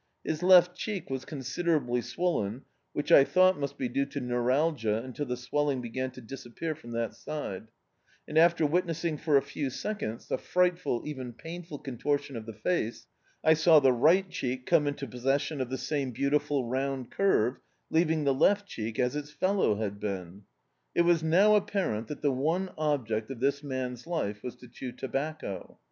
[0.23, 5.27] His left cheek was considerably swollen, which I thought must be due to neuralgia until
[5.27, 7.67] the swelling began to disappear from that side;
[8.27, 12.53] and, after witnessing for a few seconds a frightful, even pain ful contortion of the
[12.55, 13.05] face,
[13.43, 17.57] I saw the rig^t cheek come into possession of the same beautiful round curve,
[17.91, 20.45] leaving the left cheek as its fellow had been.
[20.95, 24.93] It was now apparent that the one object of this man's life was to chew
[24.93, 25.77] tobacco.